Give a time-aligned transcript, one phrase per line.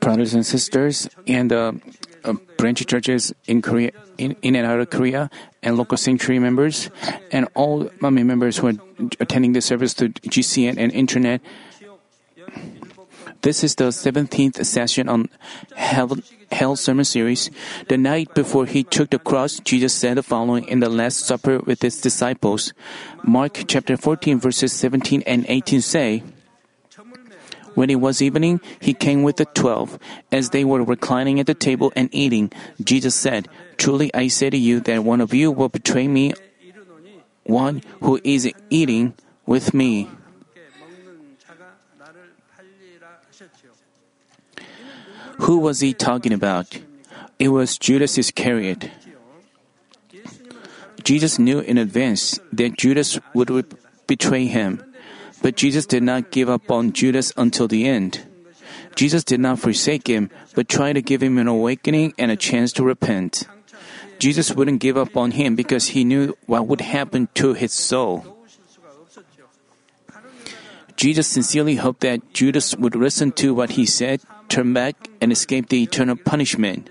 [0.00, 1.72] brothers and sisters and uh,
[2.24, 5.30] uh, branch churches in Korea, in, in and out of Korea,
[5.62, 6.90] and local sanctuary members,
[7.32, 8.74] and all Manmin members who are
[9.20, 11.40] attending the service through GCN and internet.
[13.42, 15.28] This is the 17th session on
[15.76, 16.18] Hell,
[16.50, 17.50] Hell Sermon Series.
[17.88, 21.60] The night before he took the cross, Jesus said the following in the Last Supper
[21.60, 22.72] with his disciples.
[23.22, 26.22] Mark chapter 14 verses 17 and 18 say,
[27.78, 30.02] when it was evening, he came with the twelve.
[30.34, 32.50] As they were reclining at the table and eating,
[32.82, 36.34] Jesus said, Truly I say to you that one of you will betray me,
[37.46, 39.14] one who is eating
[39.46, 40.10] with me.
[45.46, 46.82] Who was he talking about?
[47.38, 48.90] It was Judas Iscariot.
[51.04, 53.70] Jesus knew in advance that Judas would
[54.08, 54.82] betray him.
[55.42, 58.24] But Jesus did not give up on Judas until the end.
[58.96, 62.72] Jesus did not forsake him, but tried to give him an awakening and a chance
[62.74, 63.46] to repent.
[64.18, 68.26] Jesus wouldn't give up on him because he knew what would happen to his soul.
[70.96, 75.68] Jesus sincerely hoped that Judas would listen to what he said, turn back, and escape
[75.68, 76.90] the eternal punishment.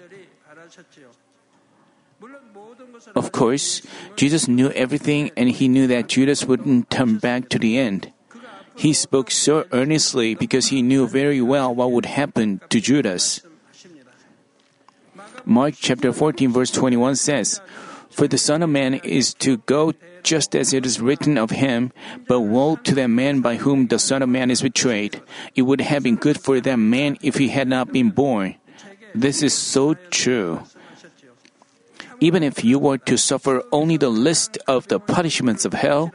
[3.16, 3.82] Of course,
[4.16, 8.14] Jesus knew everything and he knew that Judas wouldn't turn back to the end.
[8.78, 13.42] He spoke so earnestly because he knew very well what would happen to Judas.
[15.46, 17.60] Mark chapter 14 verse 21 says,
[18.12, 21.92] For the Son of Man is to go just as it is written of him,
[22.28, 25.22] but woe to that man by whom the Son of Man is betrayed.
[25.56, 28.56] It would have been good for that man if he had not been born.
[29.16, 30.62] This is so true.
[32.20, 36.12] Even if you were to suffer only the list of the punishments of hell,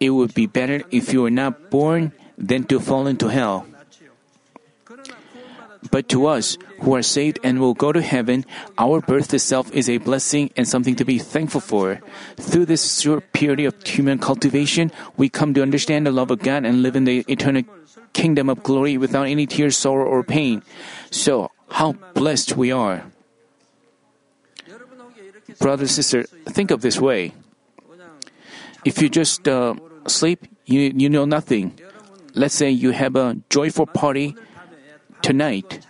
[0.00, 3.66] it would be better if you were not born than to fall into hell.
[5.90, 8.44] But to us who are saved and will go to heaven,
[8.76, 12.00] our birth itself is a blessing and something to be thankful for.
[12.36, 16.64] Through this short period of human cultivation, we come to understand the love of God
[16.64, 17.62] and live in the eternal
[18.12, 20.62] kingdom of glory without any tears, sorrow, or pain.
[21.10, 23.04] So, how blessed we are.
[25.58, 27.32] Brother, sister, think of this way.
[28.84, 29.74] If you just uh,
[30.06, 31.78] sleep, you, you know nothing.
[32.34, 34.36] Let's say you have a joyful party
[35.22, 35.86] tonight.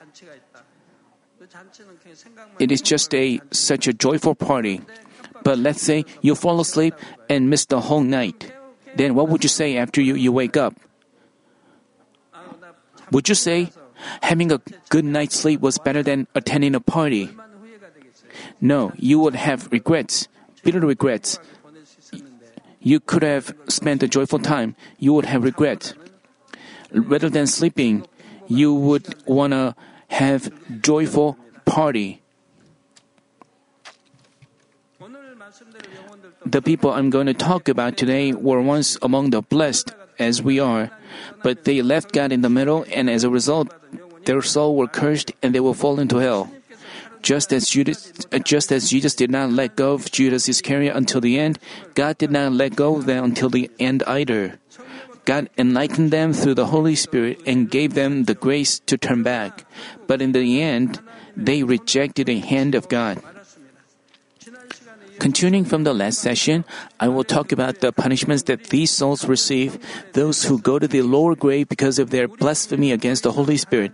[2.59, 4.81] It is just a such a joyful party.
[5.43, 6.95] But let's say you fall asleep
[7.29, 8.53] and miss the whole night.
[8.97, 10.75] Then what would you say after you, you wake up?
[13.13, 13.73] Would you say
[14.23, 17.31] having a good night's sleep was better than attending a party?
[18.61, 20.29] No, you would have regrets,
[20.63, 21.39] bitter regrets
[22.81, 25.95] you could have spent a joyful time, you would have regret.
[26.93, 28.07] Rather than sleeping,
[28.49, 29.75] you would want to
[30.09, 30.51] have
[30.83, 32.23] joyful party.
[36.45, 40.59] The people I'm going to talk about today were once among the blessed as we
[40.59, 40.91] are,
[41.43, 43.73] but they left God in the middle and as a result,
[44.25, 46.51] their soul were cursed and they will fall into hell.
[47.23, 48.13] Just as Judas,
[48.45, 51.59] just as Jesus did not let go of Judas Iscariot until the end,
[51.95, 54.59] God did not let go of them until the end either.
[55.25, 59.65] God enlightened them through the Holy Spirit and gave them the grace to turn back.
[60.07, 61.01] But in the end,
[61.37, 63.23] they rejected the hand of God.
[65.21, 66.65] Continuing from the last session,
[66.99, 69.77] I will talk about the punishments that these souls receive,
[70.15, 73.93] those who go to the lower grave because of their blasphemy against the Holy Spirit.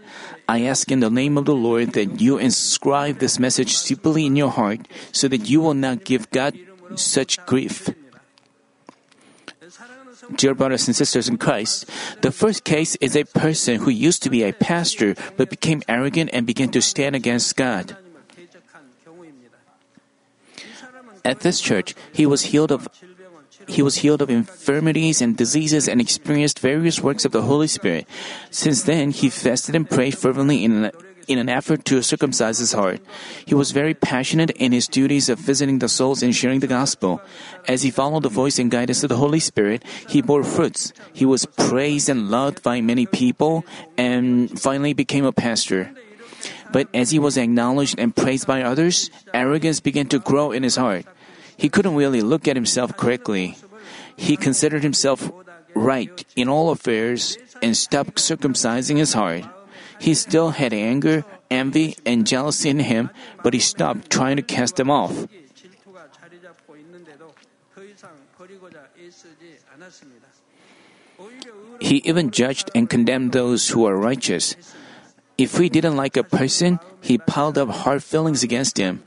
[0.48, 4.37] I ask in the name of the Lord that you inscribe this message deeply in
[4.37, 6.54] your heart so that you will not give God
[6.94, 7.91] such grief.
[10.37, 11.91] Dear brothers and sisters in Christ,
[12.22, 16.31] the first case is a person who used to be a pastor but became arrogant
[16.32, 17.98] and began to stand against God.
[21.26, 22.87] At this church, he was healed of
[23.66, 28.06] he was healed of infirmities and diseases and experienced various works of the Holy Spirit.
[28.54, 30.93] Since then, he fasted and prayed fervently in an,
[31.26, 33.00] in an effort to circumcise his heart.
[33.44, 37.20] He was very passionate in his duties of visiting the souls and sharing the gospel.
[37.67, 40.93] As he followed the voice and guidance of the Holy Spirit, he bore fruits.
[41.12, 43.67] He was praised and loved by many people
[43.99, 45.90] and finally became a pastor.
[46.70, 50.76] But as he was acknowledged and praised by others, arrogance began to grow in his
[50.76, 51.06] heart.
[51.56, 53.56] He couldn't really look at himself correctly.
[54.17, 55.31] He considered himself
[55.75, 59.44] right in all affairs and stopped circumcising his heart.
[59.99, 63.11] He still had anger, envy, and jealousy in him,
[63.43, 65.26] but he stopped trying to cast them off.
[71.81, 74.56] He even judged and condemned those who are righteous.
[75.38, 79.05] If we didn't like a person, he piled up hard feelings against him.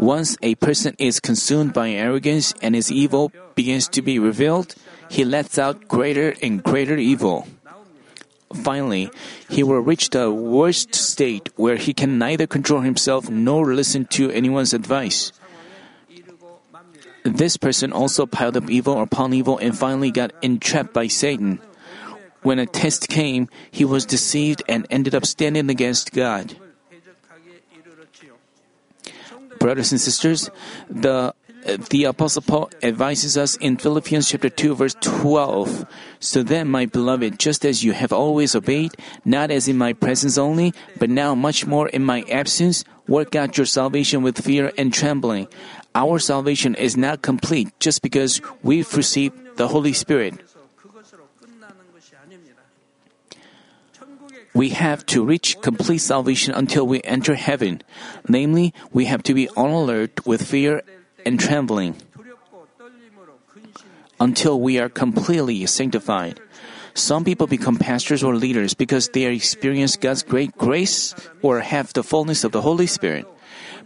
[0.00, 4.74] Once a person is consumed by arrogance and his evil begins to be revealed,
[5.10, 7.46] he lets out greater and greater evil.
[8.64, 9.10] Finally,
[9.50, 14.30] he will reach the worst state where he can neither control himself nor listen to
[14.30, 15.32] anyone's advice.
[17.22, 21.60] This person also piled up evil upon evil and finally got entrapped by Satan.
[22.40, 26.56] When a test came, he was deceived and ended up standing against God.
[29.60, 30.50] Brothers and sisters,
[30.88, 31.34] the
[31.90, 35.84] the Apostle Paul advises us in Philippians chapter 2 verse 12.
[36.18, 38.92] So then, my beloved, just as you have always obeyed,
[39.26, 43.58] not as in my presence only, but now much more in my absence, work out
[43.58, 45.48] your salvation with fear and trembling.
[45.94, 50.40] Our salvation is not complete just because we've received the Holy Spirit.
[54.54, 57.82] We have to reach complete salvation until we enter heaven.
[58.28, 60.82] Namely, we have to be on alert with fear
[61.24, 61.96] and trembling
[64.18, 66.40] until we are completely sanctified.
[66.94, 72.02] Some people become pastors or leaders because they experience God's great grace or have the
[72.02, 73.26] fullness of the Holy Spirit.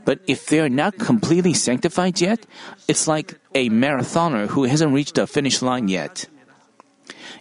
[0.05, 2.47] But if they are not completely sanctified yet,
[2.89, 6.27] it's like a marathoner who hasn't reached the finish line yet.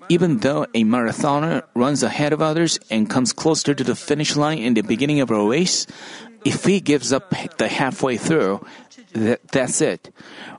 [0.10, 4.60] Even though a marathoner runs ahead of others and comes closer to the finish line
[4.60, 5.88] in the beginning of a race,
[6.46, 8.66] if he gives up the halfway through,
[9.14, 10.14] that, that's it.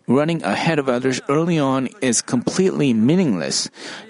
[0.06, 3.68] Running ahead of others early on is completely meaningless.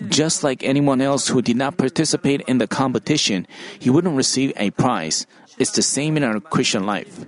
[0.09, 3.47] Just like anyone else who did not participate in the competition,
[3.79, 5.27] he wouldn't receive a prize.
[5.59, 7.27] It's the same in our Christian life.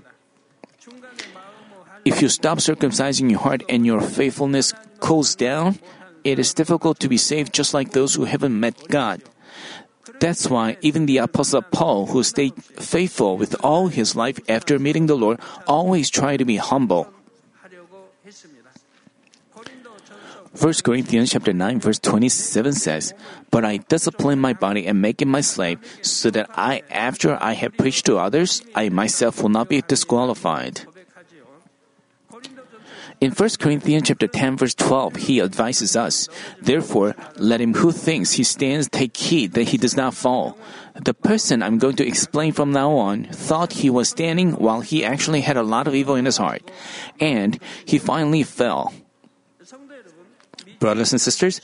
[2.04, 5.78] If you stop circumcising your heart and your faithfulness cools down,
[6.26, 9.22] it is difficult to be saved just like those who haven't met God.
[10.18, 15.06] That's why even the Apostle Paul, who stayed faithful with all his life after meeting
[15.06, 17.06] the Lord, always tried to be humble.
[20.56, 23.12] 1 Corinthians chapter 9 verse 27 says,
[23.50, 27.52] But I discipline my body and make it my slave, so that I, after I
[27.52, 30.80] have preached to others, I myself will not be disqualified.
[33.18, 36.28] In 1 Corinthians chapter 10 verse 12, he advises us,
[36.60, 40.58] Therefore, let him who thinks he stands take heed that he does not fall.
[40.94, 45.02] The person I'm going to explain from now on thought he was standing while he
[45.02, 46.70] actually had a lot of evil in his heart.
[47.18, 48.92] And he finally fell.
[50.78, 51.62] Brothers and sisters,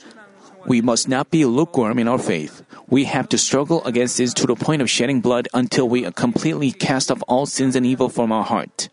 [0.65, 2.63] we must not be lukewarm in our faith.
[2.87, 6.71] We have to struggle against this to the point of shedding blood until we completely
[6.71, 8.89] cast off all sins and evil from our heart.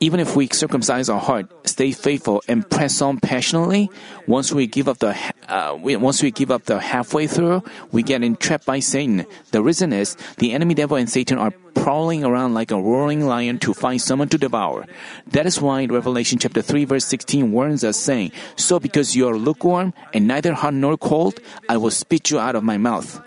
[0.00, 3.90] Even if we circumcise our heart, stay faithful, and press on passionately,
[4.26, 5.16] once we give up the
[5.48, 9.26] uh, once we give up the halfway through, we get entrapped by Satan.
[9.50, 13.58] The reason is the enemy devil and Satan are prowling around like a roaring lion
[13.60, 14.86] to find someone to devour.
[15.26, 19.36] That is why Revelation chapter 3 verse 16 warns us saying, So because you are
[19.36, 23.20] lukewarm and neither hot nor cold, I will spit you out of my mouth.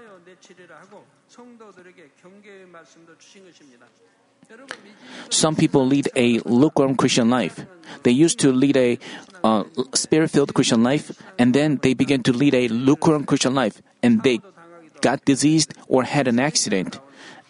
[5.30, 7.66] Some people lead a lukewarm Christian life.
[8.04, 9.00] They used to lead a
[9.44, 9.64] uh,
[9.94, 14.40] spirit-filled Christian life, and then they began to lead a lukewarm Christian life, and they
[15.02, 17.00] got diseased or had an accident,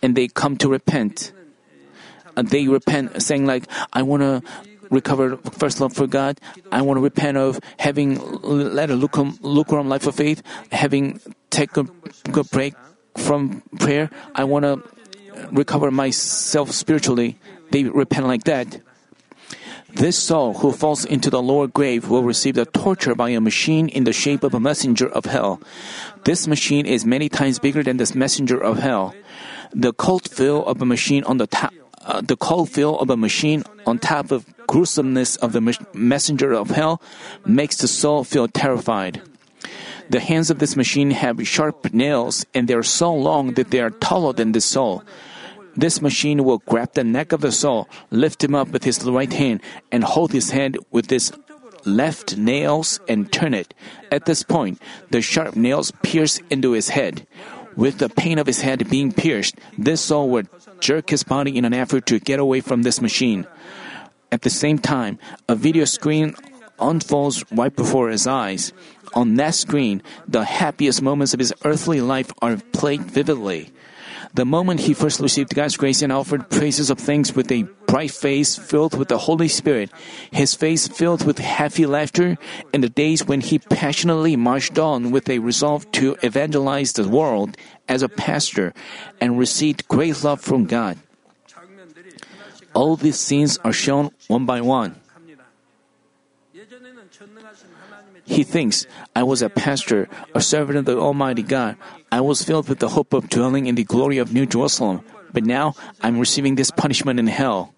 [0.01, 1.33] and they come to repent.
[2.37, 4.41] And they repent, saying like, "I want to
[4.89, 6.39] recover first love for God.
[6.71, 11.89] I want to repent of having led a lukewarm life of faith, having taken
[12.31, 12.75] a break
[13.17, 14.09] from prayer.
[14.35, 14.83] I want to
[15.51, 17.38] recover myself spiritually."
[17.71, 18.81] They repent like that.
[19.93, 23.89] This soul who falls into the lower grave will receive the torture by a machine
[23.89, 25.59] in the shape of a messenger of hell.
[26.23, 29.13] This machine is many times bigger than this messenger of hell.
[29.73, 31.73] The cold feel of a machine on the top,
[32.05, 35.61] uh, the cold feel of a machine on top of gruesomeness of the
[35.93, 37.01] messenger of hell
[37.45, 39.21] makes the soul feel terrified.
[40.11, 43.79] The hands of this machine have sharp nails and they are so long that they
[43.79, 45.05] are taller than the soul.
[45.77, 49.31] This machine will grab the neck of the soul, lift him up with his right
[49.31, 51.31] hand, and hold his hand with his
[51.85, 53.73] left nails and turn it.
[54.11, 57.25] At this point, the sharp nails pierce into his head.
[57.77, 60.49] With the pain of his head being pierced, this soul would
[60.81, 63.47] jerk his body in an effort to get away from this machine.
[64.29, 66.35] At the same time, a video screen
[66.81, 68.73] unfolds right before his eyes.
[69.13, 73.71] On that screen, the happiest moments of his earthly life are played vividly.
[74.33, 78.11] The moment he first received God's grace and offered praises of thanks with a bright
[78.11, 79.91] face filled with the Holy Spirit,
[80.31, 82.38] his face filled with happy laughter,
[82.71, 87.57] in the days when he passionately marched on with a resolve to evangelize the world
[87.89, 88.73] as a pastor
[89.19, 90.97] and received great love from God.
[92.73, 95.00] All these scenes are shown one by one.
[98.31, 101.75] He thinks, I was a pastor, a servant of the Almighty God.
[102.13, 105.43] I was filled with the hope of dwelling in the glory of New Jerusalem, but
[105.43, 107.75] now I'm receiving this punishment in hell.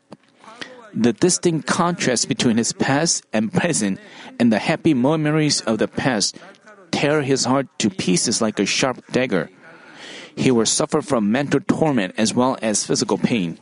[0.93, 3.97] The distinct contrast between his past and present
[4.39, 6.37] and the happy memories of the past
[6.91, 9.49] tear his heart to pieces like a sharp dagger.
[10.35, 13.57] He will suffer from mental torment as well as physical pain.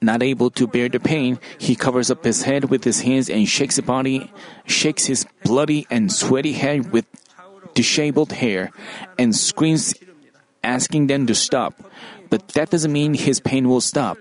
[0.00, 3.48] Not able to bear the pain, he covers up his head with his hands and
[3.48, 4.30] shakes his body,
[4.64, 7.04] shakes his bloody and sweaty head with
[7.74, 8.70] disheveled hair,
[9.18, 9.94] and screams,
[10.62, 11.74] asking them to stop.
[12.30, 14.18] But that doesn't mean his pain will stop.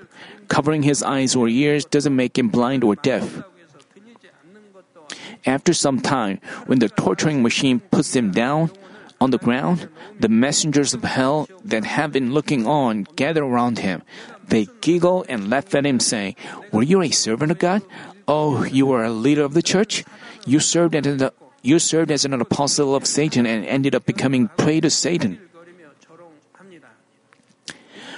[0.48, 3.44] Covering his eyes or ears doesn't make him blind or deaf.
[5.46, 8.72] After some time, when the torturing machine puts him down
[9.20, 14.04] on the ground, the messengers of hell that have been looking on gather around him.
[14.48, 16.36] They giggle and laugh at him, saying,
[16.72, 17.82] Were you a servant of God?
[18.28, 20.04] Oh, you were a leader of the church?
[20.46, 20.96] You served
[21.62, 25.40] you served as an apostle of Satan and ended up becoming prey to Satan.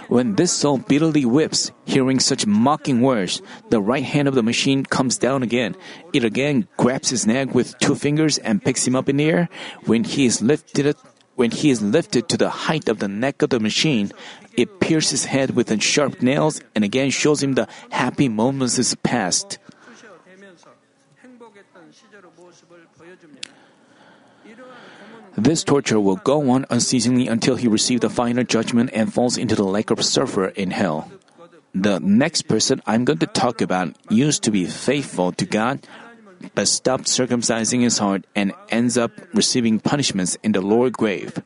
[0.09, 4.83] When this soul bitterly whips, hearing such mocking words, the right hand of the machine
[4.83, 5.75] comes down again.
[6.13, 9.49] It again grabs his neck with two fingers and picks him up in the air.
[9.85, 10.95] When he is lifted,
[11.35, 14.11] when he is lifted to the height of the neck of the machine,
[14.57, 19.03] it pierces his head with sharp nails and again shows him the happy moments of
[19.03, 19.59] past.
[25.39, 29.55] This torture will go on unceasingly until he receives the final judgment and falls into
[29.55, 31.09] the lake of sulfur in hell.
[31.73, 35.87] The next person I'm going to talk about used to be faithful to God,
[36.55, 41.41] but stopped circumcising his heart and ends up receiving punishments in the lower grave.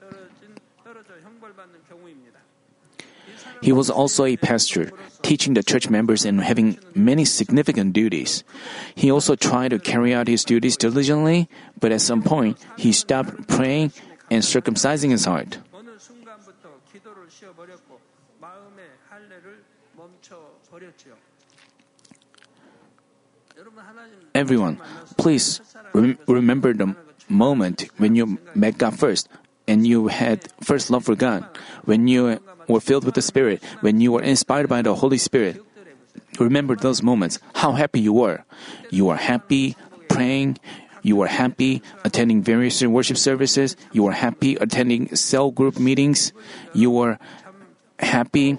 [3.62, 4.92] He was also a pastor,
[5.24, 8.44] teaching the church members and having many significant duties.
[8.94, 11.50] He also tried to carry out his duties diligently,
[11.80, 13.92] but at some point, he stopped praying
[14.30, 15.58] and circumcising his heart.
[24.36, 24.82] Everyone,
[25.18, 25.62] please
[25.94, 26.96] rem- remember the
[27.30, 29.30] moment when you met God first
[29.68, 31.46] and you had first love for God,
[31.86, 35.62] when you were filled with the Spirit, when you were inspired by the Holy Spirit.
[36.40, 38.44] Remember those moments, how happy you were.
[38.90, 39.76] You were happy
[40.10, 40.58] praying,
[41.02, 46.34] you were happy attending various worship services, you were happy attending cell group meetings,
[46.74, 47.20] you were
[48.00, 48.58] happy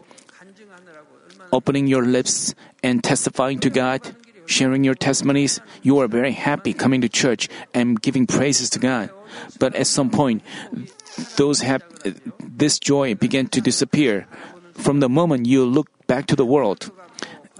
[1.52, 4.02] opening your lips and testifying to God,
[4.46, 5.60] sharing your testimonies.
[5.82, 9.10] You are very happy coming to church and giving praises to God.
[9.58, 10.42] But at some point,
[11.36, 11.84] those hap-
[12.40, 14.26] this joy began to disappear.
[14.74, 16.90] From the moment you looked back to the world,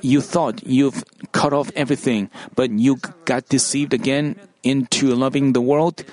[0.03, 6.05] you thought you've cut off everything, but you got deceived again into loving the world,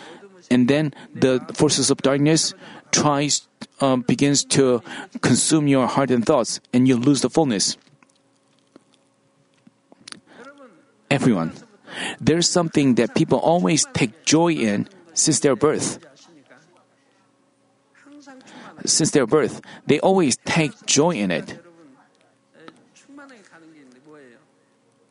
[0.50, 2.54] and then the forces of darkness
[2.92, 3.48] tries
[3.80, 4.82] um, begins to
[5.22, 7.78] consume your heart and thoughts, and you lose the fullness.
[11.12, 11.52] Everyone,
[12.22, 16.00] there's something that people always take joy in since their birth.
[18.86, 21.60] Since their birth, they always take joy in it.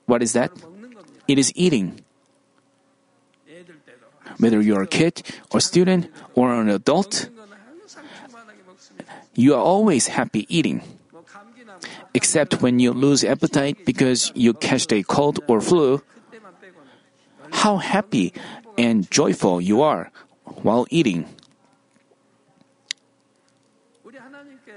[0.07, 0.50] What is that?
[1.28, 2.00] It is eating.
[4.38, 5.21] Whether you're a kid,
[5.52, 7.28] or student, or an adult,
[9.35, 10.80] you are always happy eating.
[12.14, 16.02] Except when you lose appetite because you catch a cold or flu.
[17.52, 18.33] How happy
[18.79, 20.11] and joyful you are
[20.62, 21.26] while eating.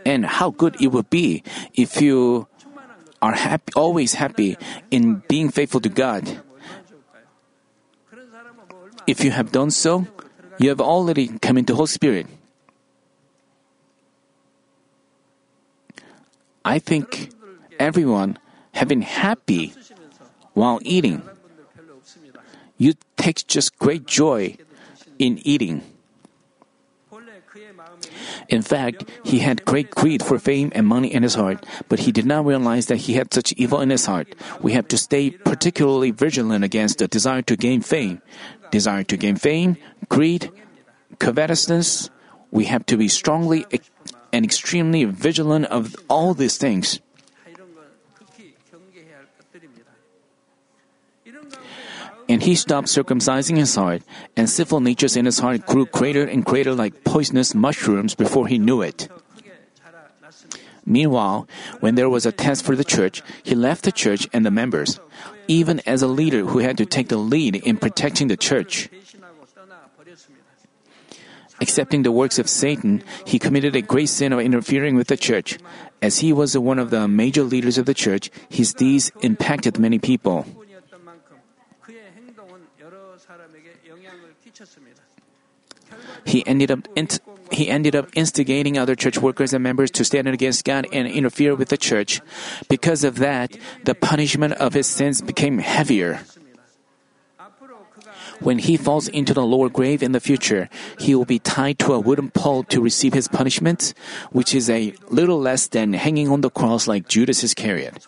[0.06, 2.48] And how good it would be if you
[3.22, 4.58] are happy, always happy
[4.92, 6.42] in being faithful to God.
[9.08, 10.06] If you have done so,
[10.60, 12.28] you have already come into Holy Spirit.
[16.66, 17.32] I think
[17.80, 18.40] everyone
[18.74, 19.74] have been happy
[20.54, 21.22] while eating.
[22.78, 24.58] You take just great joy
[25.20, 25.84] in eating.
[28.50, 32.12] In fact, he had great greed for fame and money in his heart, but he
[32.12, 34.36] did not realize that he had such evil in his heart.
[34.62, 38.22] We have to stay particularly vigilant against the desire to gain fame.
[38.72, 39.78] Desire to gain fame,
[40.10, 40.52] greed,
[41.20, 42.10] covetousness.
[42.52, 43.66] We have to be strongly
[44.34, 47.00] and extremely vigilant of all these things.
[52.28, 54.02] And he stopped circumcising his heart,
[54.36, 58.58] and sinful natures in his heart grew greater and greater like poisonous mushrooms before he
[58.58, 59.08] knew it.
[60.86, 61.48] Meanwhile,
[61.80, 65.00] when there was a test for the church, he left the church and the members,
[65.48, 68.90] even as a leader who had to take the lead in protecting the church.
[71.64, 75.56] Accepting the works of Satan, he committed a great sin of interfering with the church.
[76.02, 79.96] As he was one of the major leaders of the church, his deeds impacted many
[79.96, 80.44] people.
[86.26, 86.84] He ended up
[87.52, 91.56] he ended up instigating other church workers and members to stand against God and interfere
[91.56, 92.20] with the church.
[92.68, 93.56] Because of that,
[93.86, 96.26] the punishment of his sins became heavier.
[98.44, 100.68] When he falls into the lower grave in the future,
[101.00, 103.94] he will be tied to a wooden pole to receive his punishment,
[104.32, 108.06] which is a little less than hanging on the cross like Judas Iscariot.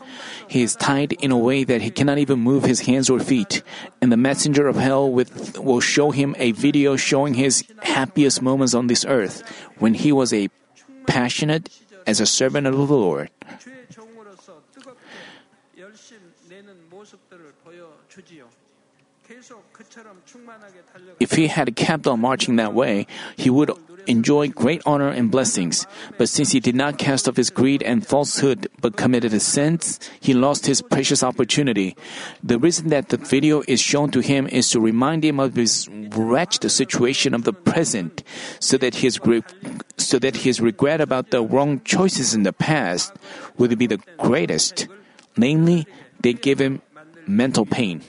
[0.50, 3.64] He is tied in a way that he cannot even move his hands or feet,
[4.02, 8.74] and the messenger of hell with, will show him a video showing his happiest moments
[8.74, 9.42] on this earth
[9.80, 10.50] when he was a
[11.08, 11.70] passionate
[12.06, 13.30] as a servant of the Lord.
[21.20, 23.72] If he had kept on marching that way, he would
[24.08, 25.88] enjoy great honor and blessings.
[26.18, 30.00] But since he did not cast off his greed and falsehood but committed his sins,
[30.20, 31.96] he lost his precious opportunity.
[32.44, 35.90] The reason that the video is shown to him is to remind him of his
[35.90, 38.24] wretched situation of the present,
[38.60, 39.20] so that his
[39.98, 43.14] so that his regret about the wrong choices in the past
[43.58, 44.88] would be the greatest.
[45.38, 45.88] Namely,
[46.22, 46.82] they give him
[47.28, 48.02] mental pain.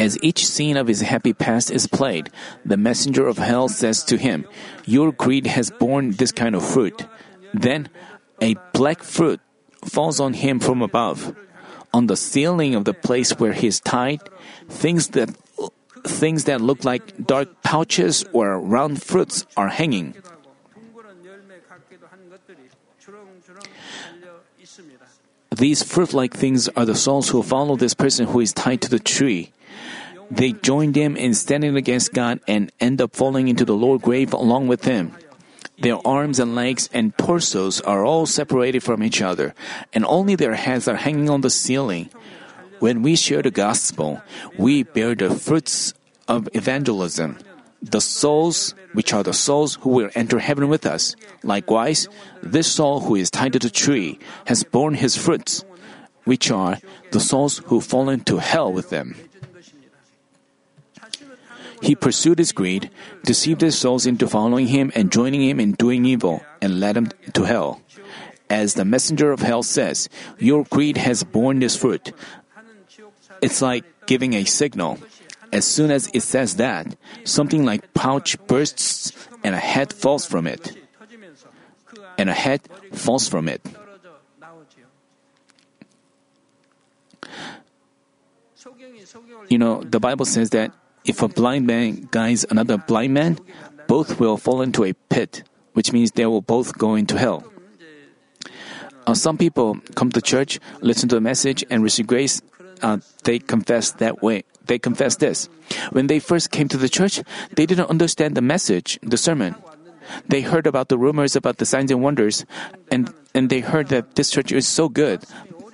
[0.00, 2.32] As each scene of his happy past is played,
[2.64, 4.48] the messenger of hell says to him,
[4.86, 7.04] Your greed has borne this kind of fruit.
[7.52, 7.92] Then
[8.40, 9.44] a black fruit
[9.84, 11.36] falls on him from above.
[11.92, 14.24] On the ceiling of the place where he is tied,
[14.72, 15.36] things that
[16.08, 20.16] things that look like dark pouches or round fruits are hanging.
[25.60, 28.88] These fruit like things are the souls who follow this person who is tied to
[28.88, 29.52] the tree.
[30.30, 34.32] They join them in standing against God and end up falling into the lower grave
[34.32, 35.12] along with him.
[35.76, 39.52] Their arms and legs and torsos are all separated from each other,
[39.92, 42.08] and only their heads are hanging on the ceiling.
[42.78, 44.22] When we share the gospel,
[44.56, 45.92] we bear the fruits
[46.26, 47.36] of evangelism.
[47.82, 51.16] The souls, which are the souls who will enter heaven with us.
[51.42, 52.08] Likewise,
[52.42, 55.64] this soul who is tied to the tree has borne his fruits,
[56.24, 56.78] which are
[57.10, 59.16] the souls who fall into hell with them.
[61.80, 62.90] He pursued his greed,
[63.24, 67.08] deceived his souls into following him and joining him in doing evil, and led them
[67.32, 67.80] to hell.
[68.50, 72.12] As the messenger of hell says, Your greed has borne this fruit.
[73.40, 74.98] It's like giving a signal.
[75.52, 80.46] As soon as it says that, something like pouch bursts and a head falls from
[80.46, 80.76] it.
[82.18, 82.60] And a head
[82.92, 83.60] falls from it.
[89.48, 90.72] You know, the Bible says that
[91.04, 93.38] if a blind man guides another blind man,
[93.88, 97.42] both will fall into a pit, which means they will both go into hell.
[99.06, 102.42] Uh, some people come to church, listen to a message, and receive grace.
[102.82, 104.44] Uh, they confessed that way.
[104.66, 105.48] They confessed this.
[105.90, 107.22] When they first came to the church,
[107.56, 109.54] they didn't understand the message, the sermon.
[110.28, 112.44] They heard about the rumors about the signs and wonders,
[112.90, 115.22] and, and they heard that this church is so good.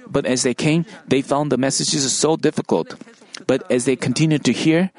[0.09, 2.95] But as they came, they found the messages so difficult.
[3.47, 4.91] But as they continued to hear,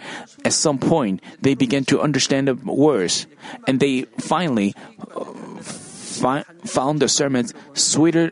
[0.45, 3.25] at some point they began to understand the words,
[3.67, 4.75] and they finally
[5.15, 5.23] uh,
[5.61, 8.31] fi- found the sermons sweeter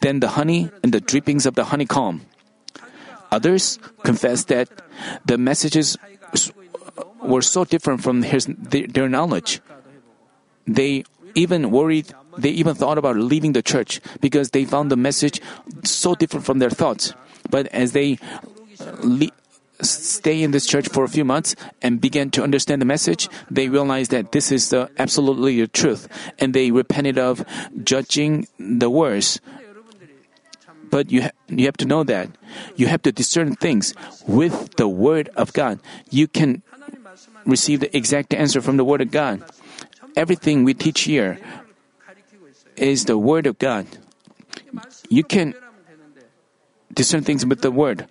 [0.00, 2.22] than the honey and the drippings of the honeycomb.
[3.30, 4.68] Others confessed that
[5.24, 5.96] the messages
[7.22, 9.60] were so different from his, their knowledge.
[10.66, 15.40] They even worried, they even thought about leaving the church because they found the message
[15.84, 17.12] so different from their thoughts.
[17.50, 18.18] But as they
[18.80, 19.30] uh, le-
[19.80, 23.68] stay in this church for a few months and begin to understand the message, they
[23.68, 26.08] realized that this is the absolutely the truth,
[26.38, 27.44] and they repented of
[27.84, 29.40] judging the words.
[30.90, 32.30] But you ha- you have to know that
[32.76, 33.94] you have to discern things
[34.26, 35.80] with the word of God.
[36.10, 36.62] You can
[37.44, 39.42] receive the exact answer from the word of God.
[40.16, 41.38] Everything we teach here
[42.76, 43.86] is the word of God.
[45.08, 45.54] You can
[46.92, 48.06] discern things with the word.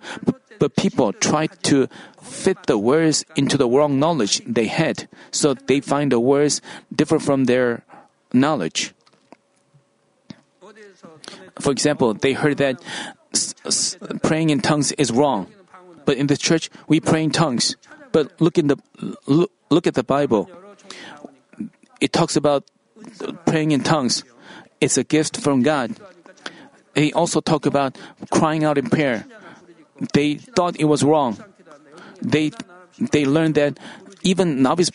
[0.58, 1.86] But people try to
[2.22, 6.62] fit the words into the wrong knowledge they had, so they find the words
[6.94, 7.84] different from their
[8.32, 8.95] knowledge.
[11.60, 12.82] For example, they heard that
[13.32, 15.46] s- s- praying in tongues is wrong,
[16.04, 17.76] but in the church we pray in tongues.
[18.12, 18.76] But look in the
[19.26, 20.48] look, look at the Bible.
[22.00, 22.64] It talks about
[23.46, 24.24] praying in tongues.
[24.80, 25.96] It's a gift from God.
[26.94, 27.96] They also talk about
[28.30, 29.24] crying out in prayer.
[30.12, 31.40] They thought it was wrong.
[32.20, 32.52] They
[33.12, 33.78] they learned that
[34.22, 34.90] even novice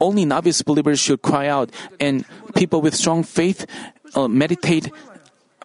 [0.00, 1.70] only novice believers should cry out,
[2.00, 2.24] and
[2.54, 3.66] people with strong faith
[4.14, 4.92] uh, meditate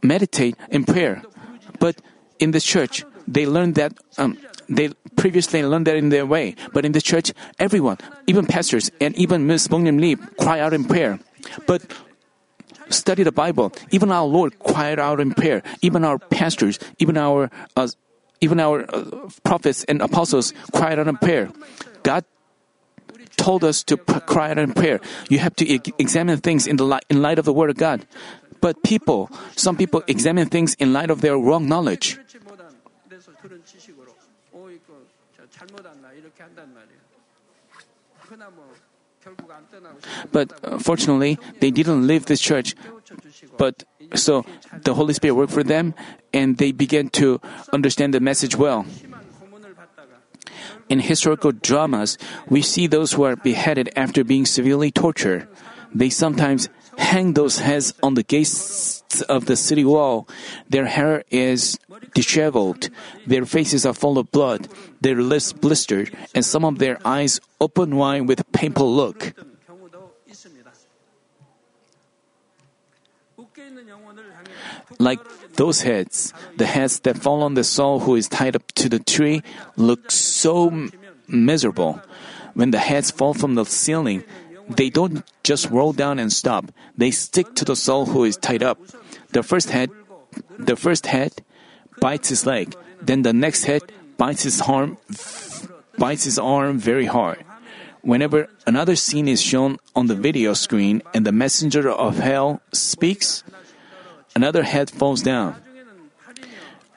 [0.04, 1.24] meditate in prayer.
[1.80, 1.98] But
[2.40, 4.38] in the church, they learned that um,
[4.70, 6.56] they previously learned that in their way.
[6.74, 9.68] But in the church, everyone, even pastors and even Ms.
[9.68, 11.20] Bongnim Lee, cry out in prayer.
[11.66, 11.84] But
[12.90, 13.72] study the Bible.
[13.92, 15.64] Even our Lord cried out in prayer.
[15.82, 17.88] Even our pastors, even our uh,
[18.42, 21.50] even our uh, prophets and apostles cried out in prayer.
[22.04, 22.26] God
[23.38, 25.00] told us to p- cry out in prayer.
[25.30, 27.78] You have to e- examine things in the light, in light of the Word of
[27.78, 28.06] God.
[28.64, 29.28] But people,
[29.60, 32.18] some people examine things in light of their wrong knowledge.
[40.32, 42.74] But uh, fortunately, they didn't leave this church.
[43.58, 43.84] But
[44.16, 44.46] so
[44.84, 45.94] the Holy Spirit worked for them
[46.32, 47.42] and they began to
[47.74, 48.86] understand the message well.
[50.88, 55.50] In historical dramas, we see those who are beheaded after being severely tortured.
[55.94, 60.28] They sometimes hang those heads on the gates of the city wall.
[60.70, 61.80] Their hair is
[62.14, 62.90] disheveled,
[63.26, 64.68] their faces are full of blood,
[65.02, 69.34] their lips blistered, and some of their eyes open wide with painful look.
[75.00, 75.20] Like
[75.56, 79.00] those heads, the heads that fall on the soul who is tied up to the
[79.00, 79.42] tree
[79.76, 80.90] look so
[81.28, 82.02] miserable.
[82.54, 84.24] When the heads fall from the ceiling,
[84.70, 86.72] they don't just roll down and stop.
[86.98, 88.80] They stick to the soul who is tied up.
[89.32, 89.90] The first head,
[90.58, 91.34] the first head
[92.00, 92.76] bites his leg.
[93.02, 93.84] Then the next head
[94.18, 94.98] bites his arm,
[95.98, 97.44] bites his arm very hard.
[98.02, 103.44] Whenever another scene is shown on the video screen and the messenger of hell speaks,
[104.36, 105.56] another head falls down.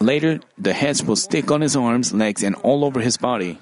[0.01, 3.59] Later, the heads will stick on his arms, legs, and all over his body.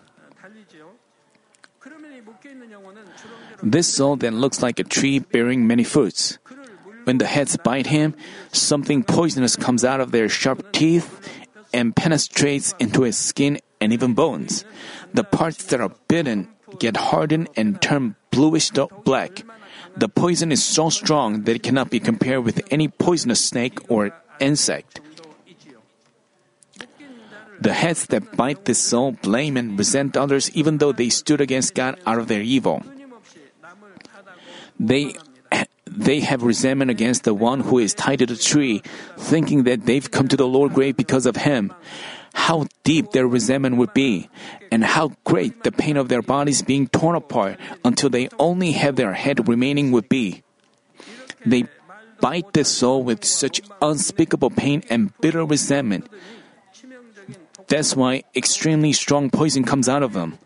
[3.65, 6.37] This soul then looks like a tree bearing many fruits.
[7.05, 8.15] When the heads bite him,
[8.53, 11.09] something poisonous comes out of their sharp teeth
[11.73, 14.67] and penetrates into his skin and even bones.
[15.15, 16.49] The parts that are bitten
[16.79, 18.71] get hardened and turn bluish
[19.05, 19.43] black.
[19.97, 24.13] The poison is so strong that it cannot be compared with any poisonous snake or
[24.41, 25.01] insect.
[27.61, 31.75] The heads that bite this soul blame and resent others even though they stood against
[31.75, 32.83] God out of their evil.
[34.79, 35.15] They
[35.87, 38.83] they have resentment against the one who is tied to the tree,
[39.17, 41.73] thinking that they've come to the lower grave because of him.
[42.35, 44.29] How deep their resentment would be,
[44.73, 48.97] and how great the pain of their bodies being torn apart until they only have
[48.97, 50.43] their head remaining would be.
[51.47, 51.67] They
[52.21, 56.09] bite the soul with such unspeakable pain and bitter resentment.
[57.69, 60.39] That's why extremely strong poison comes out of them.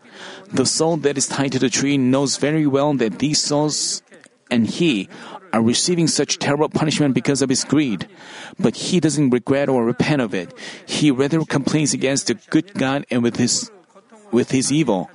[0.51, 4.01] The soul that is tied to the tree knows very well that these souls
[4.49, 5.09] and he
[5.53, 8.07] are receiving such terrible punishment because of his greed.
[8.59, 10.53] But he doesn't regret or repent of it.
[10.85, 13.71] He rather complains against the good God and with his
[14.31, 15.09] with his evil,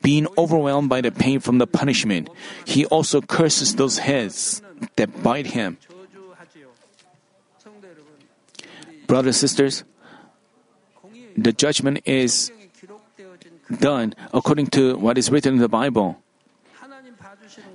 [0.00, 2.30] being overwhelmed by the pain from the punishment.
[2.64, 4.62] He also curses those heads
[4.94, 5.76] that bite him.
[9.08, 9.82] Brothers sisters,
[11.36, 12.52] the judgment is
[13.78, 16.22] done according to what is written in the Bible.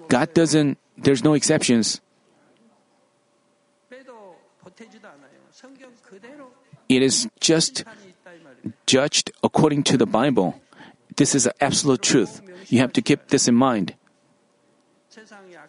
[0.08, 2.02] God doesn't there's no exceptions.
[6.88, 7.84] It is just
[8.86, 10.60] judged according to the Bible.
[11.16, 12.42] This is absolute truth.
[12.68, 13.96] You have to keep this in mind.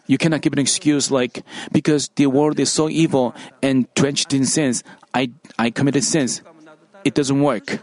[0.07, 4.45] You cannot give an excuse like, because the world is so evil and drenched in
[4.45, 6.41] sins, I, I committed sins.
[7.03, 7.79] It doesn't work.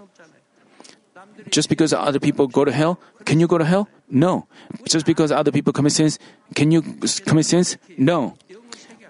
[1.50, 3.88] Just because other people go to hell, can you go to hell?
[4.08, 4.46] No.
[4.88, 6.18] Just because other people commit sins,
[6.54, 6.82] can you
[7.26, 7.76] commit sins?
[7.98, 8.36] No.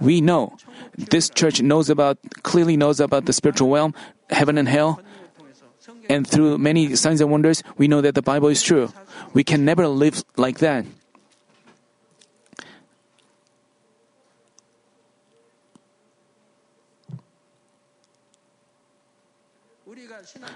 [0.01, 0.57] We know.
[0.97, 3.95] This church knows about, clearly knows about the spiritual realm,
[4.31, 5.01] heaven and hell.
[6.09, 8.93] And through many signs and wonders, we know that the Bible is true.
[9.33, 10.85] We can never live like that.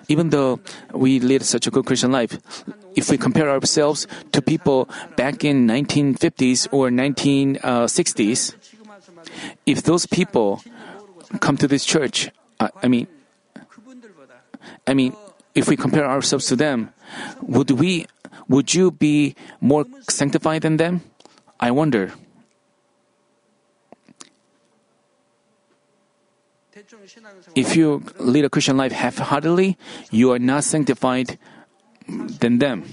[0.09, 0.61] Even though
[0.93, 2.39] we lead such a good Christian life,
[2.97, 8.55] if we compare ourselves to people back in 1950s or 1960s,
[9.67, 10.63] if those people
[11.41, 13.07] come to this church, I, I mean,
[14.87, 15.15] I mean,
[15.55, 16.91] if we compare ourselves to them,
[17.43, 18.07] would we,
[18.49, 21.03] would you be more sanctified than them?
[21.61, 22.13] I wonder.
[27.55, 29.77] If you lead a Christian life half-heartedly,
[30.11, 31.39] you are not sanctified
[32.09, 32.85] than them.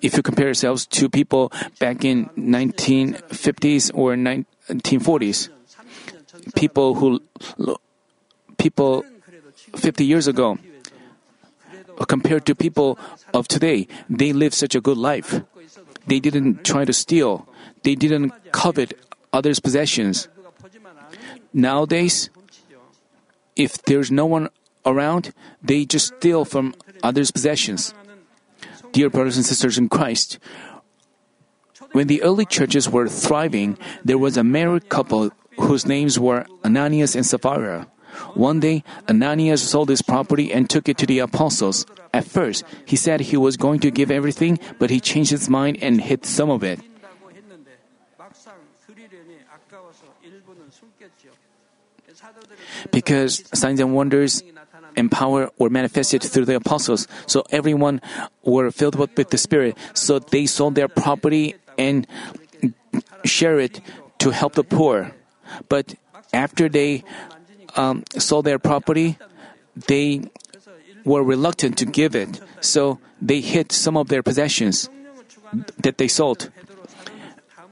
[0.00, 5.48] If you compare yourselves to people back in 1950s or 1940s,
[6.54, 7.20] people who
[8.58, 9.04] people
[9.74, 10.58] 50 years ago
[12.06, 12.98] compared to people
[13.34, 15.42] of today, they live such a good life.
[16.06, 17.48] They didn't try to steal.
[17.82, 18.94] They didn't covet
[19.32, 20.28] others' possessions.
[21.52, 22.30] Nowadays,
[23.56, 24.48] if there's no one
[24.84, 25.32] around,
[25.62, 27.94] they just steal from others' possessions.
[28.92, 30.38] Dear brothers and sisters in Christ,
[31.92, 37.16] when the early churches were thriving, there was a married couple whose names were Ananias
[37.16, 37.88] and Sapphira.
[38.34, 41.86] One day, Ananias sold his property and took it to the apostles.
[42.12, 45.78] At first, he said he was going to give everything, but he changed his mind
[45.82, 46.80] and hid some of it.
[52.90, 54.42] Because signs and wonders
[54.96, 58.00] and power were manifested through the apostles, so everyone
[58.42, 59.76] were filled with the Spirit.
[59.94, 62.06] So they sold their property and
[63.24, 63.80] share it
[64.18, 65.12] to help the poor.
[65.68, 65.94] But
[66.32, 67.04] after they
[67.76, 69.18] um, sold their property,
[69.86, 70.22] they
[71.04, 74.90] were reluctant to give it, so they hid some of their possessions
[75.78, 76.50] that they sold.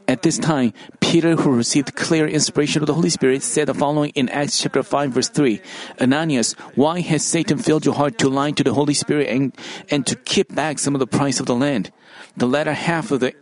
[0.08, 0.72] At this time,
[1.06, 4.82] Peter, who received clear inspiration of the Holy Spirit, said the following in Acts chapter
[4.82, 5.62] 5 verse 3.
[6.00, 9.54] Ananias, why has Satan filled your heart to lie to the Holy Spirit and,
[9.88, 11.92] and to keep back some of the price of the land?
[12.36, 13.34] The latter half of the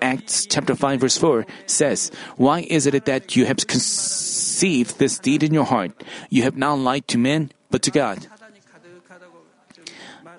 [0.00, 5.42] Acts chapter 5 verse 4 says, Why is it that you have conceived this deed
[5.42, 5.90] in your heart?
[6.30, 8.28] You have not lied to men, but to God.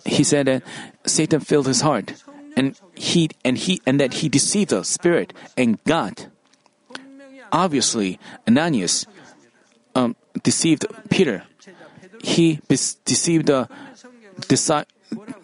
[0.05, 0.63] He said that
[1.05, 2.23] Satan filled his heart
[2.55, 6.31] and he and he and that he deceived the spirit and God.
[7.53, 9.05] Obviously, Ananias
[9.93, 11.43] um, deceived Peter.
[12.23, 12.59] He
[13.05, 13.69] deceived the
[14.49, 14.85] disi-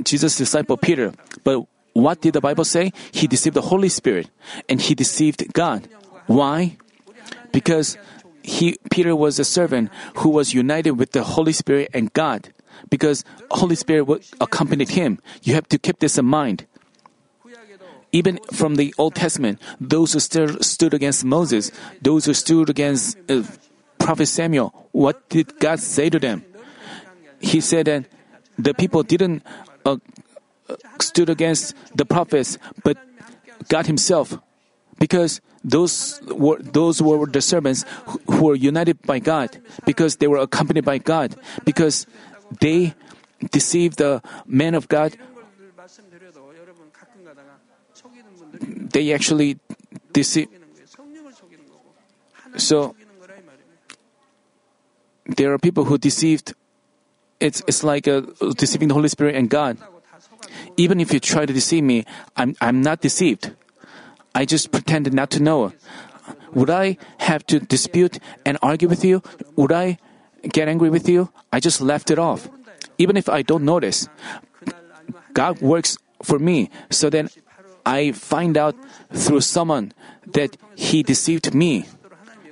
[0.04, 1.13] Jesus' disciple Peter.
[1.43, 2.91] But what did the Bible say?
[3.12, 4.30] He deceived the Holy Spirit
[4.67, 5.88] and he deceived God.
[6.26, 6.78] Why?
[7.52, 7.98] Because
[8.41, 12.54] he Peter was a servant who was united with the Holy Spirit and God.
[12.89, 14.08] Because Holy Spirit
[14.41, 15.19] accompanied him.
[15.43, 16.65] You have to keep this in mind.
[18.12, 23.43] Even from the Old Testament, those who stood, against Moses, those who stood against uh,
[24.00, 26.43] Prophet Samuel, what did God say to them?
[27.39, 28.06] He said that
[28.58, 29.43] the people didn't
[29.86, 29.98] uh,
[31.00, 32.98] stood against the prophets, but
[33.67, 34.38] God Himself,
[34.98, 37.86] because those were those were the servants
[38.28, 42.08] who were united by God, because they were accompanied by God, because
[42.60, 42.93] they
[43.52, 45.15] deceived the man of God
[48.60, 49.60] they actually
[50.13, 50.48] deceive.
[52.58, 52.95] So
[55.26, 56.54] there are people who deceived.
[57.39, 58.08] It's it's like
[58.58, 59.78] deceiving the Holy Spirit and God.
[60.78, 63.56] Even if you try to deceive me, I'm I'm not deceived.
[64.36, 65.74] I just pretended not to know.
[66.54, 69.22] Would I have to dispute and argue with you?
[69.56, 70.00] Would I
[70.43, 71.30] get angry with you?
[71.54, 72.50] I just left it off.
[72.98, 74.10] Even if I don't notice,
[75.34, 77.32] God works for me so that
[77.89, 78.78] I find out
[79.10, 79.97] through someone
[80.38, 81.89] that he deceived me.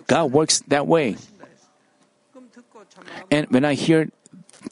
[0.09, 1.17] God works that way.
[3.29, 4.09] And when I hear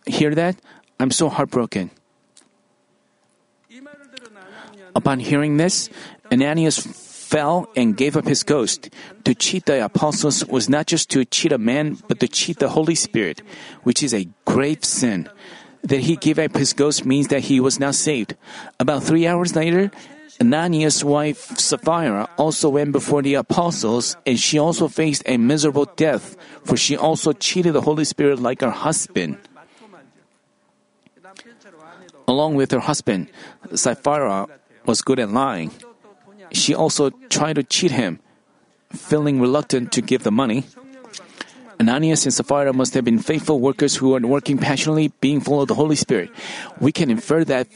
[0.09, 0.57] hear that,
[0.99, 1.93] I'm so heartbroken.
[4.95, 5.93] Upon hearing this,
[6.33, 8.89] Ananias fell and gave up his ghost.
[9.25, 12.73] To cheat the apostles was not just to cheat a man, but to cheat the
[12.73, 13.45] Holy Spirit,
[13.83, 15.29] which is a grave sin.
[15.83, 18.33] That he gave up his ghost means that he was not saved.
[18.79, 19.91] About three hours later,
[20.41, 26.35] Ananias' wife Sapphira also went before the apostles, and she also faced a miserable death,
[26.63, 29.37] for she also cheated the Holy Spirit like her husband.
[32.27, 33.29] Along with her husband,
[33.73, 34.47] Sapphira
[34.85, 35.71] was good at lying.
[36.51, 38.19] She also tried to cheat him,
[38.91, 40.65] feeling reluctant to give the money.
[41.79, 45.67] Ananias and Sapphira must have been faithful workers who are working passionately, being full of
[45.67, 46.29] the Holy Spirit.
[46.79, 47.67] We can infer that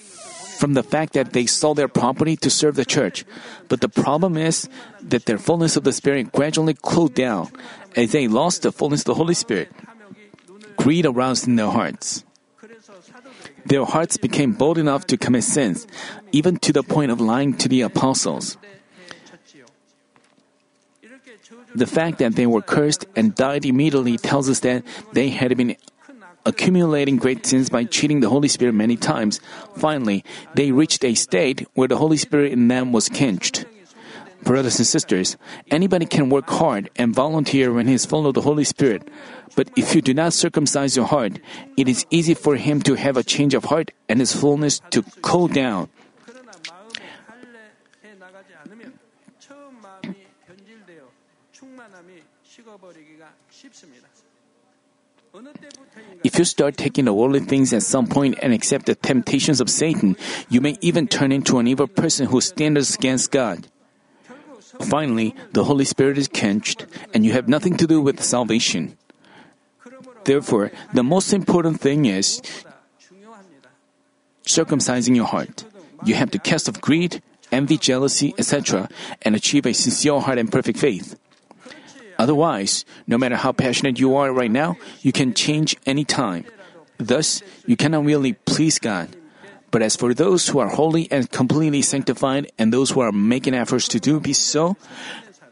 [0.60, 3.24] from the fact that they sold their property to serve the church.
[3.72, 4.68] But the problem is
[5.00, 7.48] that their fullness of the Spirit gradually cooled down
[7.96, 9.72] as they lost the fullness of the Holy Spirit.
[10.76, 12.26] Greed aroused in their hearts.
[13.66, 15.88] Their hearts became bold enough to commit sins,
[16.34, 18.58] even to the point of lying to the apostles.
[21.74, 25.78] The fact that they were cursed and died immediately tells us that they had been
[26.50, 29.40] accumulating great sins by cheating the Holy Spirit many times.
[29.78, 33.66] Finally, they reached a state where the Holy Spirit in them was quenched.
[34.42, 35.38] Brothers and sisters,
[35.70, 39.06] anybody can work hard and volunteer when he is full of the Holy Spirit.
[39.56, 41.40] But if you do not circumcise your heart,
[41.78, 45.04] it is easy for him to have a change of heart and his fullness to
[45.22, 45.90] cool down.
[56.24, 59.70] If you start taking the worldly things at some point and accept the temptations of
[59.70, 60.18] Satan,
[60.50, 63.68] you may even turn into an evil person who stands against God.
[64.82, 68.98] Finally, the Holy Spirit is quenched, and you have nothing to do with salvation.
[70.26, 72.42] Therefore, the most important thing is
[74.46, 75.66] circumcising your heart.
[76.06, 78.90] You have to cast off greed, envy, jealousy, etc.,
[79.22, 81.18] and achieve a sincere heart and perfect faith.
[82.20, 86.44] Otherwise, no matter how passionate you are right now, you can change any time.
[87.00, 89.16] Thus, you cannot really please God.
[89.72, 93.54] But as for those who are holy and completely sanctified and those who are making
[93.54, 94.76] efforts to do be so,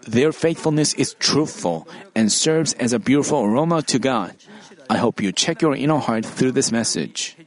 [0.08, 4.36] their faithfulness is truthful and serves as a beautiful aroma to God.
[4.90, 7.38] I hope you check your inner heart through this message.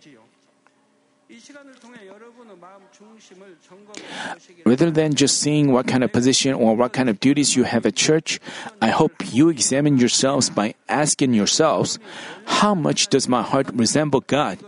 [4.65, 7.87] Rather than just seeing what kind of position or what kind of duties you have
[7.87, 8.41] at church,
[8.81, 11.99] I hope you examine yourselves by asking yourselves,
[12.47, 14.59] how much does my heart resemble God?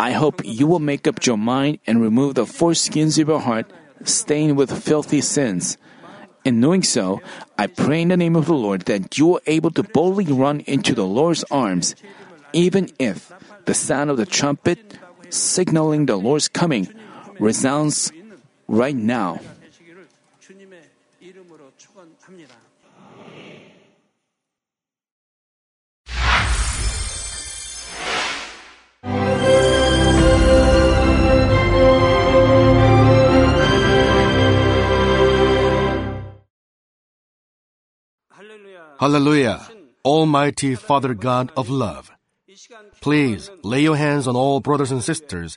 [0.00, 3.70] I hope you will make up your mind and remove the foreskins of your heart
[4.04, 5.76] stained with filthy sins.
[6.44, 7.20] In doing so,
[7.58, 10.60] I pray in the name of the Lord that you are able to boldly run
[10.60, 11.94] into the Lord's arms,
[12.54, 13.30] even if
[13.66, 16.88] the sound of the trumpet signaling the Lord's coming
[17.38, 18.10] resounds
[18.70, 19.40] right now.
[39.00, 39.66] Hallelujah!
[40.04, 42.12] Almighty Father God of love,
[43.00, 45.56] please lay your hands on all brothers and sisters